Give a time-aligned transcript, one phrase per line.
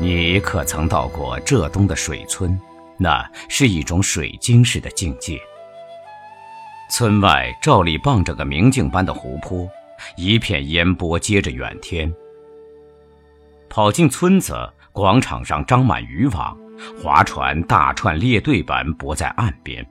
[0.00, 2.58] 你可曾到过浙东的水村？
[2.96, 5.38] 那是一种水晶式的境界。
[6.90, 9.68] 村外照例傍着个明镜般的湖泊，
[10.16, 12.10] 一片烟波接着远天。
[13.68, 14.56] 跑进村子，
[14.90, 16.58] 广场上张满渔网，
[17.02, 19.86] 划船大串列队般泊在岸边。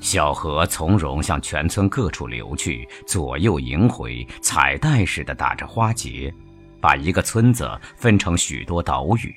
[0.00, 6.32] 小河从容向全村各处流去，左右萦回，彩带似的打着花结，
[6.80, 9.34] 把一个村子分成许多岛屿。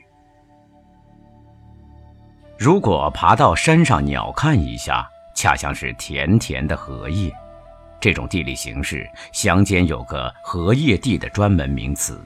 [2.57, 7.33] 如果爬到山上鸟瞰一下，恰像是甜甜的荷叶。
[7.99, 12.25] 这种地理形势，乡间有个荷叶地的专门名词。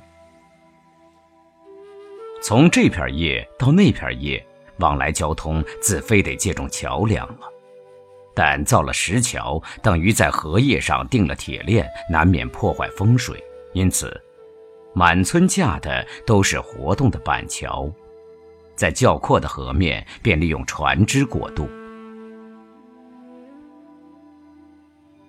[2.43, 4.45] 从这片叶到那片叶，
[4.77, 7.47] 往来交通自非得借种桥梁了。
[8.35, 13.43] 但造了石桥，等于在荷叶上钉了铁链，难免破坏风水。
[13.73, 14.19] 因此，
[14.97, 17.87] 满村架的都是活动的板桥，
[18.75, 21.69] 在较阔的河面，便利用船只过渡。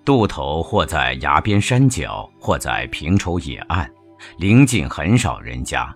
[0.06, 3.86] 渡头或在崖边山脚，或在平畴野岸，
[4.38, 5.94] 临近很少人家。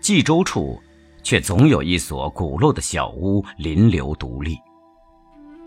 [0.00, 0.76] 冀州处，
[1.22, 4.58] 却总有一所古陋的小屋临流独立。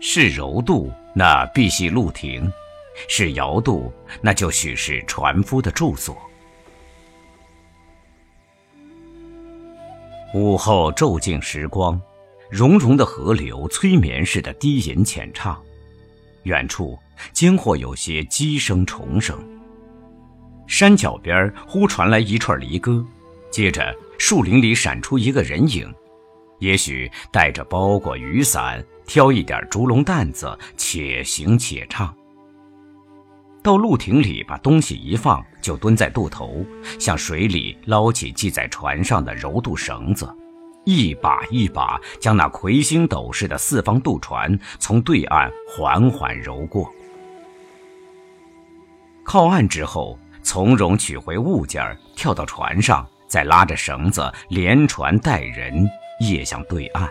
[0.00, 2.42] 是柔渡，那必系陆亭；
[3.08, 6.14] 是摇渡，那就许是船夫的住所。
[10.32, 12.00] 午后骤静时光，
[12.48, 15.60] 融融的河流催眠似的低吟浅唱，
[16.44, 16.96] 远处
[17.32, 19.36] 间或有些鸡声虫声。
[20.68, 23.04] 山脚边忽传来一串离歌，
[23.50, 25.92] 接着树林里闪出一个人影，
[26.60, 28.84] 也许带着包裹雨伞。
[29.06, 32.14] 挑一点竹笼担子，且行且唱。
[33.62, 36.64] 到路亭里把东西一放，就蹲在渡头，
[36.98, 40.26] 向水里捞起系在船上的柔渡绳子，
[40.84, 46.90] 一把一把将那魁星斗士的四方渡船从对岸缓缓揉过。
[49.22, 55.86] 靠岸之后，从容取回物件儿，跳到船上，再拉着绳子连船带人
[56.20, 57.08] 夜向对岸。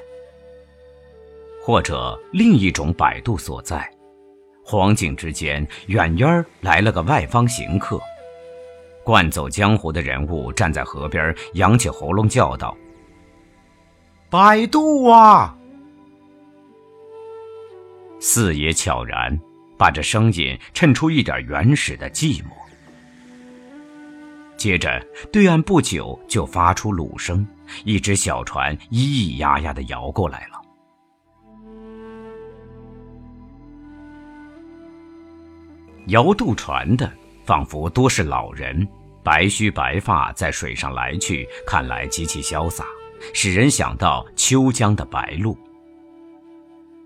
[1.62, 3.88] 或者另一种摆渡所在，
[4.72, 8.00] 黄景之间，远远来了个外方行客，
[9.04, 12.78] 惯走江湖的人物站在河边，扬起喉咙叫道
[14.30, 15.58] ：“摆渡啊！”
[18.22, 19.36] 四爷悄然
[19.76, 22.52] 把这声音衬出一点原始的寂寞。
[24.56, 27.44] 接着，对岸不久就发出橹声，
[27.86, 30.62] 一只小船咿咿呀呀地摇过来了。
[36.10, 37.12] 摇渡船的
[37.46, 38.88] 仿佛多是老人，
[39.24, 42.84] 白须白发在水上来去，看来极其潇洒，
[43.34, 45.56] 使人想到秋江的白鹭。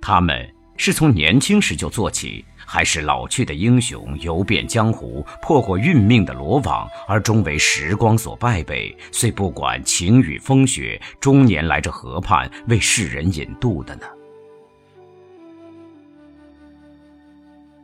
[0.02, 14.06] 他们是从年轻时就做起，还是老去的英雄，游遍江湖，破过运命的罗网，而终为时光所败北，遂不管晴雨风雪，终年来这河畔为世人引渡的呢？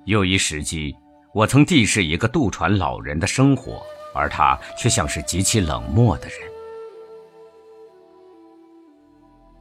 [0.06, 0.96] 又一时机。
[1.32, 3.84] 我曾地视一个渡船老人的生活，
[4.16, 6.38] 而他却像是极其冷漠的人。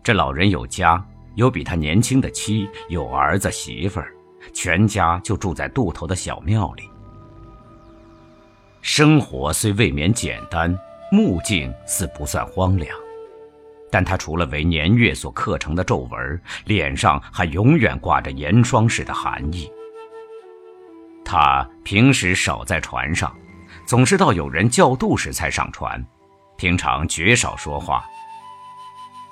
[0.03, 4.15] 这老人有家，有比他年轻的妻，有儿子媳妇儿，
[4.55, 6.89] 全家就住在渡头的小庙里。
[8.81, 10.75] 生活虽未免简单，
[11.13, 12.97] 目境似不算荒凉，
[13.91, 19.71] 但他除了为年月所刻成的皱纹，脸上还永远挂着严霜似的寒意。
[21.29, 23.31] 他平时少在船上，
[23.85, 26.03] 总是到有人叫渡时才上船，
[26.57, 28.03] 平常绝少说话。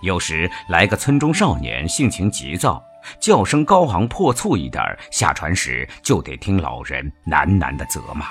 [0.02, 2.84] 有时来个村中少年，性情急躁，
[3.18, 8.26] 叫声高昂破促一点，下船时就得听老人喃喃的责骂。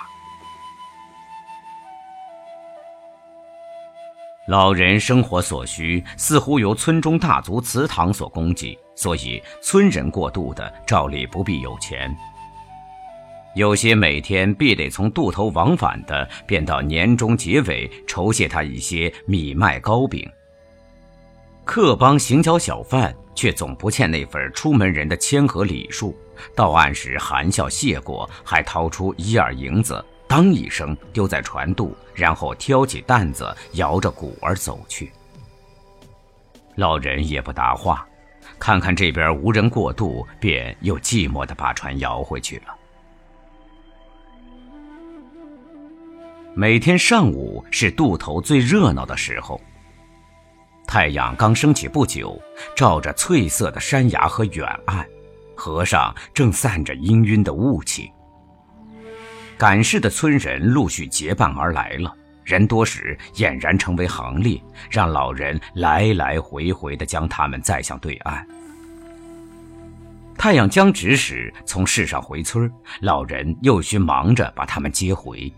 [4.48, 12.16] 老人生活所需似乎由村中大族祠堂所供给，所以村人过渡的照例不必有钱。
[13.56, 20.30] 有些每天必得从渡头往返的，便到年终结尾酬谢他一些米麦糕饼。
[21.64, 26.16] 客帮行脚小贩却总不欠那份出门人的谦和礼数，
[26.54, 35.12] 到岸时含笑谢过，还掏出一二银子，当一声丢在船渡，然后挑起担子，摇着鼓儿走去。
[36.76, 38.06] 老人也不答话，
[38.60, 42.76] 看看这边无人过渡，便又寂寞地把船摇回去了。
[46.58, 49.60] 每天上午是渡头最热闹的时候，
[50.88, 52.42] 太阳刚升起不久，
[52.74, 55.06] 照着翠色的山崖和远岸，
[55.54, 58.10] 河上正散着氤氲的雾气。
[59.58, 62.16] 赶事的村人陆续结伴而来了，
[62.46, 64.58] 人多时俨然成为行列，
[64.90, 68.48] 让老人来来回回地将他们载向对岸。
[70.38, 72.72] 太阳将直时，从市上回村，
[73.02, 75.54] 老人又需忙着把他们接回。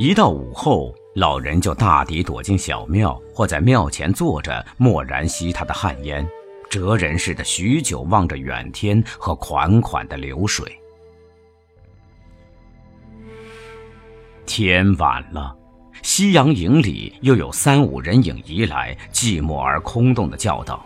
[0.00, 6.26] 一到午后，老人就大抵躲进小庙，或在庙前坐着，默然吸他的旱烟，
[6.70, 10.74] 哲人似的许久望着远天和款款的流水。
[14.46, 15.54] 天晚了，
[16.00, 20.82] 夕阳影里又有三五人影移来，寂寞而空洞的叫道：“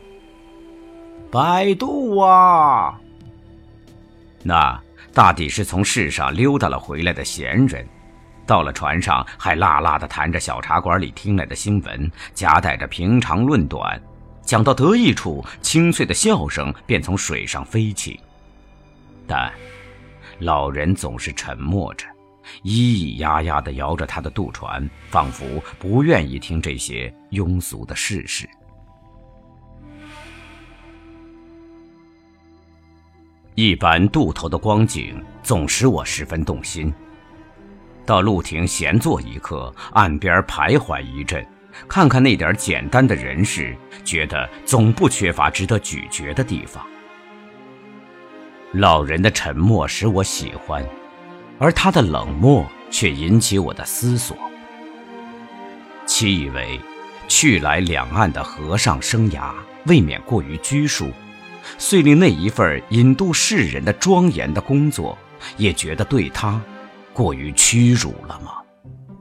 [1.30, 3.00] 摆渡啊！”
[4.42, 4.82] 那
[5.12, 7.86] 大抵是从世上溜达了回来的闲人，
[8.46, 14.00] 到了船上还辣辣的谈着小茶馆里听来的新闻，夹带着平长论短，
[14.42, 18.20] 讲到得意处，清脆的笑声便从水上飞起。
[19.26, 19.50] 但
[20.40, 22.06] 老人总是沉默着。
[22.62, 28.46] 咿咿呀呀地摇着他的渡船，仿佛不愿意听这些庸俗的事实。
[33.54, 36.92] 一般渡头的光景总使我十分动心。
[38.04, 41.46] 到陆亭闲坐一刻，岸边徘徊一阵，
[41.88, 46.84] 看看那点简单的人事，觉得总不缺乏值得咀嚼的地方。
[48.72, 50.84] 老人的沉默使我喜欢。
[51.58, 54.36] 而他的冷漠却引起我的思索。
[56.04, 56.80] 其以为，
[57.28, 59.52] 去来两岸的和尚生涯
[59.86, 61.12] 未免过于拘束，
[61.78, 65.16] 遂令那一份引渡世人的庄严的工作，
[65.56, 66.60] 也觉得对他
[67.14, 68.50] 过于屈辱了吗？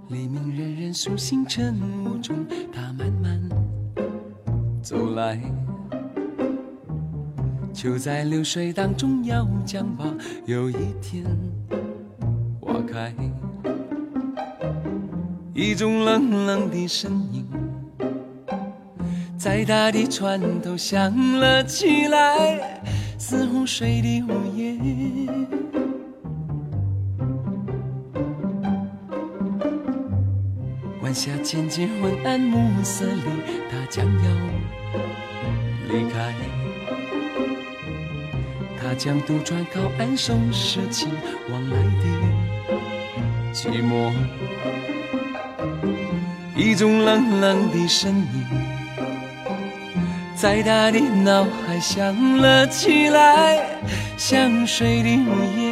[0.09, 2.43] 黎明人人苏醒晨雾中，
[2.73, 3.39] 他慢慢
[4.81, 5.39] 走来，
[7.71, 10.05] 就在流水当中要将吧，
[10.47, 10.73] 有一
[11.03, 11.23] 天。
[12.59, 13.13] 花开，
[15.53, 17.45] 一种冷冷的声音，
[19.37, 22.81] 在他的船头响了起来，
[23.19, 25.62] 似湖水的呜咽。
[31.13, 33.21] 下渐渐昏暗，暮色里，
[33.69, 34.31] 他将要
[35.89, 36.33] 离开。
[38.81, 41.07] 他将渡船靠岸，收拾起
[41.49, 42.03] 往来的。
[43.53, 44.11] 寂寞，
[46.55, 48.43] 一种冷冷的声音，
[50.35, 53.63] 在他的脑海响了起来，
[54.17, 55.62] 像水的呜咽。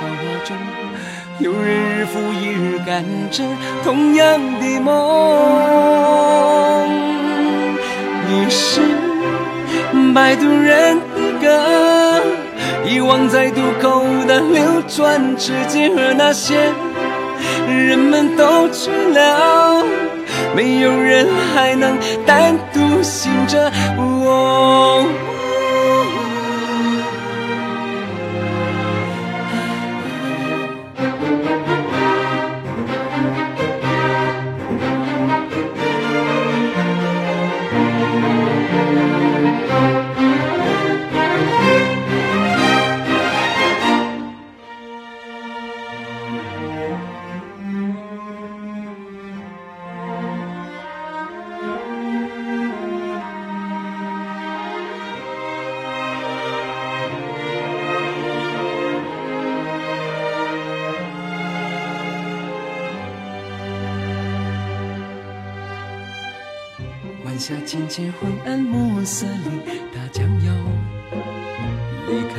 [0.00, 0.16] 繁华
[0.46, 0.56] 中。
[1.38, 3.44] 有人日复一日赶着
[3.84, 4.88] 同样的梦，
[8.26, 8.80] 你是
[10.14, 11.02] 摆渡人的
[11.40, 12.22] 歌，
[12.86, 16.56] 遗忘在渡口的流转之间，而那些
[17.68, 19.84] 人们都去了，
[20.56, 23.70] 没有人还能单独醒着。
[23.96, 25.04] 我
[67.40, 70.52] 下渐渐昏暗，暮色里，他将要
[72.06, 72.34] 离开。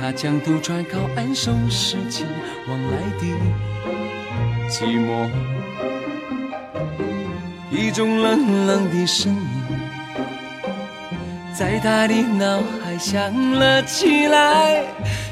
[0.00, 2.24] 他将渡船靠岸，收拾起
[2.66, 3.26] 往来的
[4.70, 5.28] 寂寞。
[7.70, 9.76] 一种冷冷的声音，
[11.52, 14.82] 在他的脑海响了起来，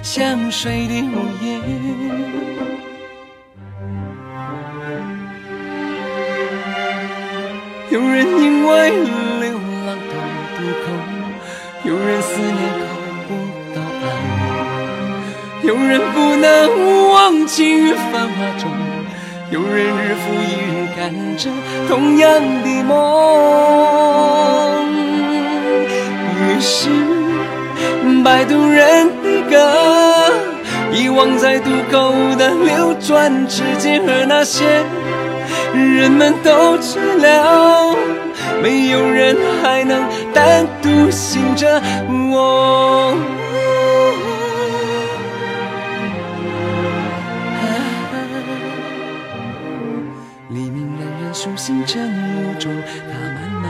[0.03, 2.08] 像水的呜咽。
[7.90, 8.90] 有人因为
[9.40, 9.52] 流
[9.87, 10.14] 浪到
[10.57, 10.87] 渡口，
[11.85, 12.54] 有人思念
[12.85, 12.87] 靠
[13.26, 13.30] 不
[13.75, 14.07] 到岸，
[15.62, 16.47] 有人不能
[17.09, 18.71] 忘情于繁华中，
[19.50, 21.50] 有人日复一日赶着
[21.88, 22.95] 同样的梦。
[26.37, 26.90] 于是，
[28.23, 29.57] 摆渡人的歌，
[30.92, 34.85] 遗忘在渡口的流转之间，和那些
[35.78, 37.97] 人们都知了，
[38.62, 41.80] 没有人还能单独醒着
[42.30, 43.14] 我。
[50.50, 52.73] 黎明冉冉苏醒，晨雾中，
[53.06, 53.64] 他慢慢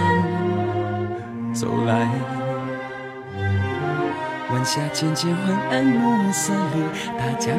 [1.53, 2.09] 走来。
[4.51, 6.83] 晚霞渐渐昏暗，暮色里，
[7.19, 7.59] 他将要